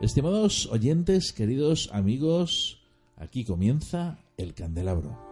Estimados 0.00 0.66
oyentes, 0.72 1.30
queridos 1.34 1.90
amigos, 1.92 2.80
aquí 3.18 3.44
comienza 3.44 4.18
el 4.38 4.54
candelabro. 4.54 5.29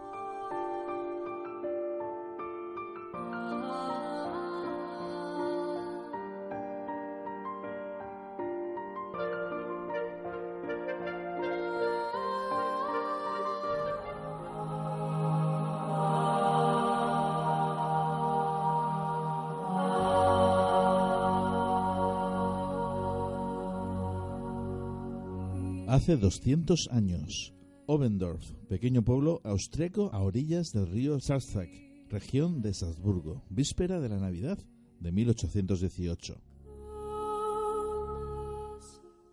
Hace 25.89 26.17
200 26.17 26.89
años, 26.91 27.55
Obendorf, 27.87 28.51
pequeño 28.67 29.03
pueblo 29.03 29.41
austriaco 29.43 30.11
a 30.13 30.21
orillas 30.21 30.71
del 30.71 30.85
río 30.85 31.19
Salzach, 31.19 31.71
región 32.09 32.61
de 32.61 32.75
Salzburgo, 32.75 33.41
víspera 33.49 33.99
de 33.99 34.07
la 34.07 34.19
Navidad 34.19 34.59
de 34.99 35.11
1818. 35.11 36.39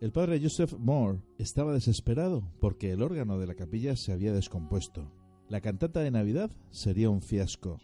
El 0.01 0.11
padre 0.11 0.39
Joseph 0.41 0.73
Moore 0.79 1.21
estaba 1.37 1.75
desesperado 1.75 2.51
porque 2.59 2.91
el 2.91 3.03
órgano 3.03 3.37
de 3.37 3.45
la 3.45 3.53
capilla 3.53 3.95
se 3.95 4.11
había 4.11 4.33
descompuesto. 4.33 5.11
La 5.49 5.61
cantata 5.61 5.99
de 5.99 6.09
Navidad 6.09 6.49
sería 6.71 7.11
un 7.11 7.21
fiasco. 7.21 7.79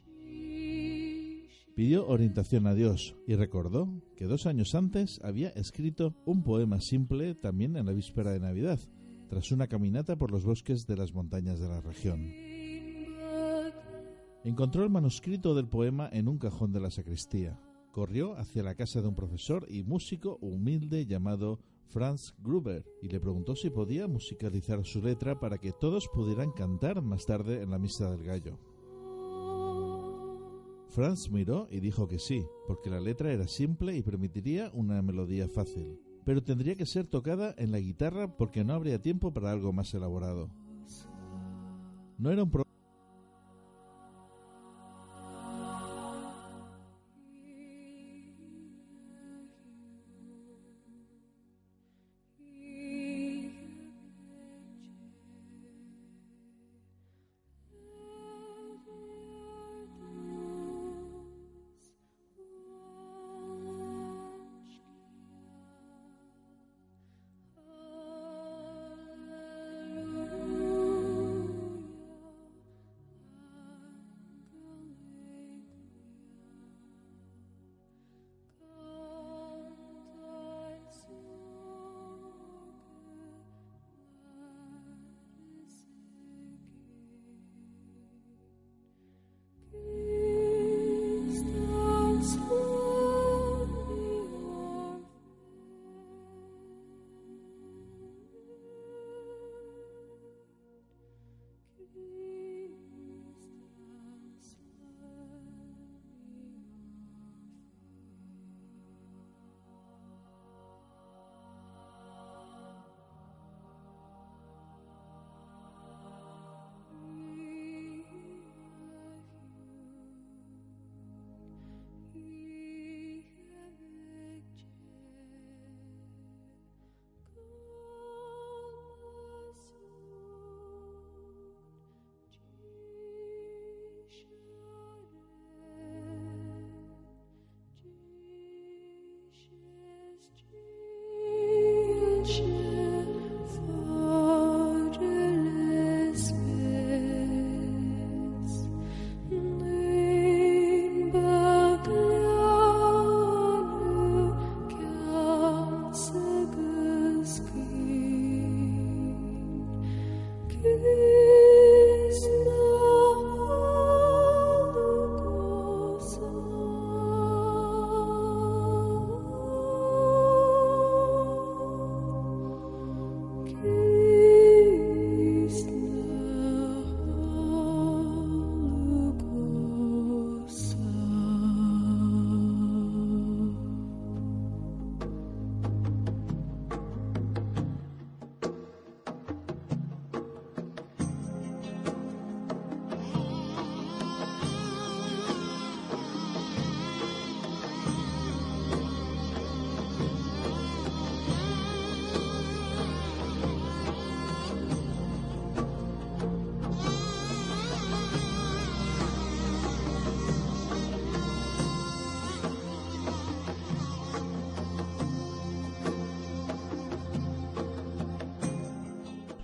Pidió 1.76 2.08
orientación 2.08 2.68
a 2.68 2.76
Dios 2.76 3.16
y 3.26 3.34
recordó 3.34 3.90
que 4.16 4.26
dos 4.26 4.46
años 4.46 4.76
antes 4.76 5.20
había 5.24 5.50
escrito 5.50 6.14
un 6.24 6.44
poema 6.44 6.80
simple 6.80 7.34
también 7.34 7.76
en 7.78 7.88
la 7.88 7.94
víspera 7.94 8.32
de 8.32 8.40
Navidad, 8.40 8.80
tras 9.28 9.52
una 9.52 9.68
caminata 9.68 10.16
por 10.16 10.30
los 10.30 10.46
bosques 10.46 10.86
de 10.86 10.98
las 10.98 11.14
montañas 11.16 11.60
de 11.60 11.68
la 11.68 11.82
región. 11.82 12.32
Encontró 14.44 14.84
el 14.84 14.92
manuscrito 14.92 15.56
del 15.56 15.68
poema 15.68 16.08
en 16.14 16.28
un 16.28 16.38
cajón 16.38 16.72
de 16.74 16.80
la 16.80 16.92
sacristía. 16.92 17.60
Corrió 17.92 18.38
hacia 18.38 18.62
la 18.62 18.76
casa 18.76 19.02
de 19.02 19.08
un 19.08 19.16
profesor 19.16 19.66
y 19.68 19.82
músico 19.82 20.38
humilde 20.42 21.08
llamado 21.08 21.60
Franz 21.88 22.36
Gruber 22.38 22.86
y 23.02 23.08
le 23.08 23.20
preguntó 23.20 23.56
si 23.56 23.72
podía 23.72 24.08
musicalizar 24.08 24.86
su 24.86 25.02
letra 25.02 25.40
para 25.40 25.58
que 25.58 25.72
todos 25.72 26.08
pudieran 26.14 26.52
cantar 26.52 27.02
más 27.02 27.26
tarde 27.26 27.64
en 27.64 27.72
la 27.72 27.80
misa 27.80 28.12
del 28.12 28.24
gallo. 28.24 28.60
Franz 30.94 31.32
miró 31.32 31.68
y 31.72 31.80
dijo 31.80 32.08
que 32.08 32.20
sí, 32.20 32.46
porque 32.68 32.92
la 32.92 33.00
letra 33.00 33.34
era 33.34 33.48
simple 33.48 33.98
y 33.98 34.04
permitiría 34.04 34.70
una 34.76 35.02
melodía 35.02 35.48
fácil, 35.50 36.00
pero 36.24 36.44
tendría 36.44 36.76
que 36.76 36.86
ser 36.86 37.08
tocada 37.08 37.56
en 37.58 37.72
la 37.72 37.80
guitarra 37.80 38.38
porque 38.38 38.64
no 38.64 38.74
habría 38.74 39.02
tiempo 39.02 39.34
para 39.34 39.50
algo 39.50 39.74
más 39.74 39.92
elaborado. 39.96 40.52
No 42.20 42.30
era 42.30 42.44
un 42.44 42.52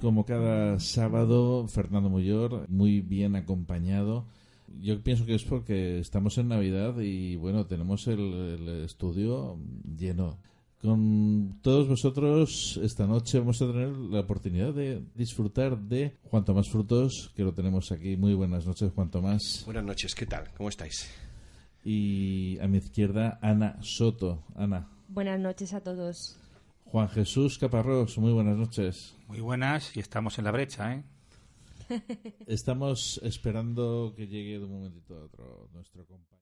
Como 0.02 0.26
cada 0.26 0.80
sábado, 0.80 1.68
Fernando 1.68 2.10
Muyor, 2.10 2.66
muy 2.70 3.02
bien 3.02 3.36
acompañado. 3.36 4.26
Yo 4.82 5.02
pienso 5.02 5.26
que 5.26 5.36
es 5.36 5.44
porque 5.44 6.00
estamos 6.00 6.38
en 6.38 6.48
Navidad 6.48 6.98
y 7.00 7.36
bueno, 7.36 7.66
tenemos 7.66 8.08
el, 8.08 8.20
el 8.20 8.84
estudio 8.86 9.58
lleno. 9.98 10.38
Con 10.82 11.60
todos 11.62 11.90
vosotros 11.90 12.80
esta 12.82 13.06
noche 13.08 13.40
vamos 13.40 13.62
a 13.62 13.68
tener 13.68 13.90
la 13.90 14.22
oportunidad 14.22 14.74
de 14.74 15.04
disfrutar 15.16 15.78
de 15.78 16.16
Juan 16.32 16.46
Tomás 16.46 16.70
Frutos, 16.70 17.34
que 17.36 17.44
lo 17.44 17.54
tenemos 17.54 17.92
aquí. 17.92 18.16
Muy 18.16 18.34
buenas 18.34 18.66
noches, 18.66 18.94
Juan 18.96 19.12
Tomás. 19.12 19.64
Buenas 19.66 19.84
noches, 19.84 20.16
¿qué 20.16 20.26
tal? 20.26 20.50
¿Cómo 20.56 20.70
estáis? 20.70 21.10
Y 21.84 22.58
a 22.60 22.68
mi 22.70 22.78
izquierda, 22.78 23.38
Ana 23.42 23.78
Soto. 23.82 24.46
Ana. 24.56 24.88
Buenas 25.10 25.42
noches 25.42 25.74
a 25.74 25.82
todos. 25.82 26.38
Juan 26.92 27.08
Jesús 27.08 27.60
Caparrós, 27.60 28.18
muy 28.18 28.32
buenas 28.32 28.58
noches. 28.58 29.16
Muy 29.28 29.40
buenas 29.40 29.96
y 29.96 30.00
estamos 30.00 30.40
en 30.40 30.46
la 30.46 30.52
brecha, 30.52 30.96
¿eh? 30.96 31.04
Estamos 32.48 33.20
esperando 33.24 34.14
que 34.16 34.26
llegue 34.26 34.58
de 34.58 34.66
un 34.66 34.72
momentito 34.72 35.16
a 35.16 35.26
otro 35.26 35.70
nuestro 35.72 36.06
compañero. 36.06 36.40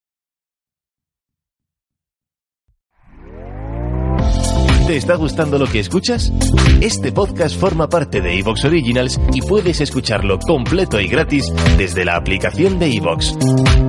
¿Te 4.88 4.96
está 4.96 5.16
gustando 5.16 5.58
lo 5.58 5.68
que 5.68 5.82
escuchas? 5.82 6.32
Este 6.80 7.12
podcast 7.12 7.60
forma 7.60 7.90
parte 7.90 8.22
de 8.22 8.40
Evox 8.40 8.64
Originals 8.64 9.20
y 9.34 9.42
puedes 9.42 9.82
escucharlo 9.82 10.40
completo 10.40 11.02
y 11.02 11.08
gratis 11.10 11.52
desde 11.78 12.06
la 12.06 12.16
aplicación 12.16 12.80
de 12.80 12.96
Evox. 12.96 13.38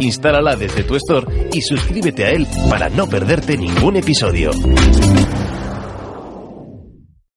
Instálala 0.01 0.57
desde 0.57 0.83
tu 0.83 0.97
store 0.97 1.51
y 1.53 1.61
suscríbete 1.63 2.25
a 2.25 2.31
él 2.33 2.49
para 2.69 2.89
no 2.89 3.07
perderte 3.07 3.57
ningún 3.57 3.95
episodio. 3.95 4.51